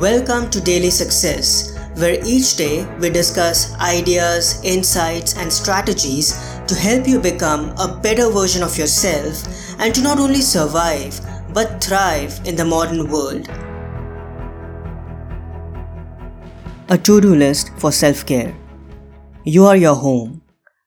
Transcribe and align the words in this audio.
Welcome 0.00 0.50
to 0.50 0.60
Daily 0.60 0.90
Success, 0.90 1.78
where 1.94 2.18
each 2.26 2.56
day 2.56 2.84
we 2.98 3.10
discuss 3.10 3.72
ideas, 3.74 4.60
insights, 4.64 5.36
and 5.36 5.52
strategies 5.52 6.32
to 6.66 6.74
help 6.74 7.06
you 7.06 7.20
become 7.20 7.72
a 7.78 8.00
better 8.02 8.28
version 8.28 8.64
of 8.64 8.76
yourself 8.76 9.44
and 9.78 9.94
to 9.94 10.02
not 10.02 10.18
only 10.18 10.40
survive 10.40 11.20
but 11.54 11.82
thrive 11.82 12.40
in 12.44 12.56
the 12.56 12.64
modern 12.64 13.08
world. 13.08 13.48
A 16.88 16.98
to 16.98 17.20
do 17.20 17.36
list 17.36 17.70
for 17.78 17.92
self 17.92 18.26
care. 18.26 18.52
You 19.44 19.64
are 19.66 19.76
your 19.76 19.94
home, 19.94 20.42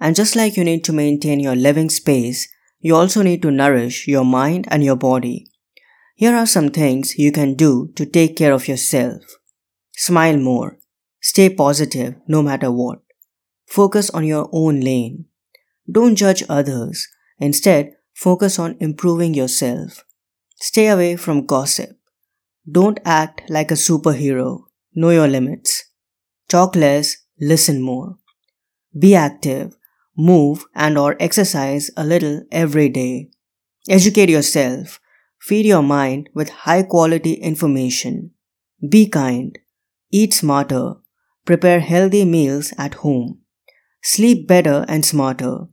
and 0.00 0.16
just 0.16 0.34
like 0.34 0.56
you 0.56 0.64
need 0.64 0.82
to 0.84 0.92
maintain 0.92 1.38
your 1.38 1.54
living 1.54 1.88
space, 1.88 2.48
you 2.80 2.96
also 2.96 3.22
need 3.22 3.42
to 3.42 3.52
nourish 3.52 4.08
your 4.08 4.24
mind 4.24 4.66
and 4.72 4.82
your 4.82 4.96
body. 4.96 5.52
Here 6.18 6.34
are 6.34 6.46
some 6.46 6.70
things 6.70 7.16
you 7.16 7.30
can 7.30 7.54
do 7.54 7.92
to 7.94 8.04
take 8.04 8.34
care 8.34 8.52
of 8.52 8.66
yourself. 8.66 9.22
Smile 9.92 10.36
more. 10.36 10.76
Stay 11.20 11.48
positive 11.48 12.16
no 12.26 12.42
matter 12.42 12.72
what. 12.72 12.98
Focus 13.68 14.10
on 14.10 14.24
your 14.24 14.48
own 14.50 14.80
lane. 14.80 15.26
Don't 15.88 16.16
judge 16.16 16.42
others. 16.48 17.06
Instead, 17.38 17.92
focus 18.14 18.58
on 18.58 18.76
improving 18.80 19.32
yourself. 19.32 20.04
Stay 20.56 20.88
away 20.88 21.14
from 21.14 21.46
gossip. 21.46 21.96
Don't 22.68 22.98
act 23.04 23.48
like 23.48 23.70
a 23.70 23.74
superhero. 23.74 24.62
Know 24.96 25.10
your 25.10 25.28
limits. 25.28 25.84
Talk 26.48 26.74
less, 26.74 27.16
listen 27.40 27.80
more. 27.80 28.16
Be 28.98 29.14
active. 29.14 29.76
Move 30.16 30.64
and 30.74 30.98
or 30.98 31.16
exercise 31.20 31.92
a 31.96 32.02
little 32.02 32.42
every 32.50 32.88
day. 32.88 33.30
Educate 33.88 34.30
yourself. 34.30 34.98
Feed 35.40 35.66
your 35.66 35.82
mind 35.82 36.28
with 36.34 36.50
high 36.50 36.82
quality 36.82 37.34
information. 37.34 38.32
Be 38.86 39.08
kind. 39.08 39.58
Eat 40.10 40.34
smarter. 40.34 40.94
Prepare 41.44 41.80
healthy 41.80 42.24
meals 42.24 42.72
at 42.78 42.94
home. 42.94 43.40
Sleep 44.02 44.46
better 44.46 44.84
and 44.88 45.04
smarter. 45.04 45.66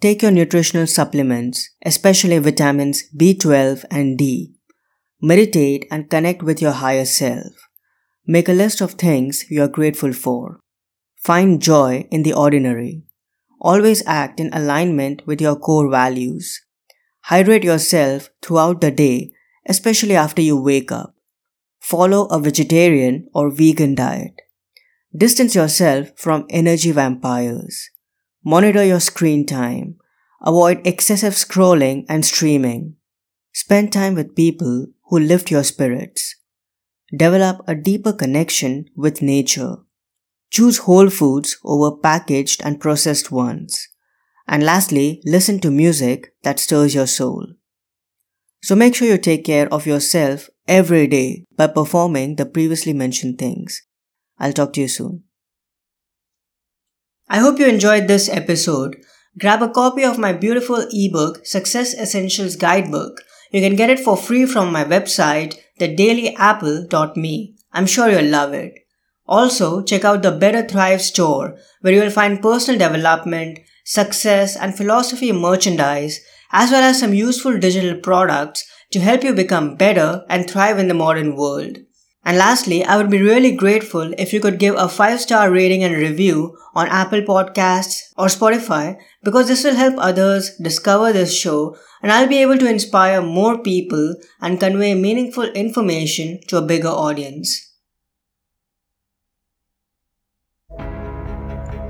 Take 0.00 0.22
your 0.22 0.30
nutritional 0.30 0.86
supplements, 0.86 1.70
especially 1.84 2.38
vitamins 2.38 3.04
B12 3.16 3.84
and 3.90 4.18
D. 4.18 4.54
Meditate 5.20 5.86
and 5.90 6.10
connect 6.10 6.42
with 6.42 6.60
your 6.60 6.72
higher 6.72 7.04
self. 7.04 7.52
Make 8.26 8.48
a 8.48 8.52
list 8.52 8.80
of 8.80 8.92
things 8.92 9.44
you 9.50 9.62
are 9.62 9.68
grateful 9.68 10.12
for. 10.12 10.60
Find 11.16 11.60
joy 11.60 12.06
in 12.10 12.22
the 12.22 12.34
ordinary. 12.34 13.04
Always 13.60 14.02
act 14.06 14.40
in 14.40 14.52
alignment 14.52 15.26
with 15.26 15.40
your 15.40 15.56
core 15.56 15.90
values. 15.90 16.60
Hydrate 17.28 17.64
yourself 17.64 18.28
throughout 18.42 18.82
the 18.82 18.90
day, 18.90 19.32
especially 19.66 20.14
after 20.14 20.42
you 20.42 20.60
wake 20.60 20.92
up. 20.92 21.14
Follow 21.80 22.26
a 22.26 22.38
vegetarian 22.38 23.28
or 23.32 23.50
vegan 23.50 23.94
diet. 23.94 24.42
Distance 25.16 25.54
yourself 25.54 26.10
from 26.16 26.44
energy 26.50 26.90
vampires. 26.90 27.88
Monitor 28.44 28.84
your 28.84 29.00
screen 29.00 29.46
time. 29.46 29.96
Avoid 30.42 30.86
excessive 30.86 31.32
scrolling 31.32 32.04
and 32.10 32.26
streaming. 32.26 32.96
Spend 33.54 33.90
time 33.90 34.14
with 34.14 34.36
people 34.36 34.88
who 35.04 35.18
lift 35.18 35.50
your 35.50 35.64
spirits. 35.64 36.36
Develop 37.16 37.62
a 37.66 37.74
deeper 37.74 38.12
connection 38.12 38.84
with 38.94 39.22
nature. 39.22 39.76
Choose 40.50 40.78
whole 40.78 41.08
foods 41.08 41.56
over 41.64 41.96
packaged 41.96 42.60
and 42.62 42.78
processed 42.78 43.32
ones. 43.32 43.88
And 44.46 44.62
lastly, 44.62 45.22
listen 45.24 45.58
to 45.60 45.70
music 45.70 46.34
that 46.42 46.58
stirs 46.58 46.94
your 46.94 47.06
soul. 47.06 47.46
So 48.62 48.74
make 48.74 48.94
sure 48.94 49.08
you 49.08 49.18
take 49.18 49.44
care 49.44 49.72
of 49.72 49.86
yourself 49.86 50.48
every 50.66 51.06
day 51.06 51.44
by 51.56 51.66
performing 51.66 52.36
the 52.36 52.46
previously 52.46 52.92
mentioned 52.92 53.38
things. 53.38 53.82
I'll 54.38 54.52
talk 54.52 54.72
to 54.74 54.80
you 54.80 54.88
soon. 54.88 55.24
I 57.28 57.38
hope 57.38 57.58
you 57.58 57.66
enjoyed 57.66 58.06
this 58.06 58.28
episode. 58.28 58.96
Grab 59.38 59.62
a 59.62 59.68
copy 59.68 60.04
of 60.04 60.18
my 60.18 60.32
beautiful 60.32 60.86
ebook, 60.92 61.44
Success 61.44 61.94
Essentials 61.94 62.56
Guidebook. 62.56 63.20
You 63.50 63.60
can 63.60 63.76
get 63.76 63.90
it 63.90 64.00
for 64.00 64.16
free 64.16 64.46
from 64.46 64.72
my 64.72 64.84
website, 64.84 65.56
thedailyapple.me. 65.80 67.56
I'm 67.72 67.86
sure 67.86 68.08
you'll 68.08 68.30
love 68.30 68.52
it. 68.52 68.74
Also, 69.26 69.82
check 69.82 70.04
out 70.04 70.22
the 70.22 70.32
Better 70.32 70.66
Thrive 70.66 71.00
store, 71.00 71.56
where 71.80 71.92
you'll 71.92 72.10
find 72.10 72.42
personal 72.42 72.78
development, 72.78 73.58
success, 73.84 74.56
and 74.56 74.76
philosophy 74.76 75.30
merchandise, 75.30 76.20
as 76.52 76.70
well 76.70 76.82
as 76.82 76.98
some 76.98 77.14
useful 77.14 77.58
digital 77.58 78.00
products 78.00 78.64
to 78.90 79.00
help 79.00 79.22
you 79.22 79.34
become 79.34 79.76
better 79.76 80.24
and 80.28 80.48
thrive 80.48 80.78
in 80.78 80.88
the 80.88 80.94
modern 80.94 81.36
world. 81.36 81.78
And 82.24 82.38
lastly, 82.38 82.82
I 82.84 82.96
would 82.96 83.10
be 83.10 83.20
really 83.20 83.52
grateful 83.52 84.14
if 84.16 84.32
you 84.32 84.40
could 84.40 84.58
give 84.58 84.74
a 84.76 84.88
5 84.88 85.20
star 85.20 85.50
rating 85.50 85.84
and 85.84 85.94
review 85.94 86.56
on 86.74 86.88
Apple 86.88 87.20
Podcasts 87.20 88.00
or 88.16 88.26
Spotify 88.26 88.96
because 89.22 89.48
this 89.48 89.62
will 89.62 89.74
help 89.74 89.96
others 89.98 90.56
discover 90.56 91.12
this 91.12 91.36
show 91.36 91.76
and 92.02 92.10
I'll 92.10 92.28
be 92.28 92.40
able 92.40 92.56
to 92.58 92.68
inspire 92.68 93.20
more 93.20 93.58
people 93.58 94.14
and 94.40 94.58
convey 94.58 94.94
meaningful 94.94 95.44
information 95.44 96.40
to 96.48 96.56
a 96.56 96.62
bigger 96.62 96.88
audience. 96.88 97.73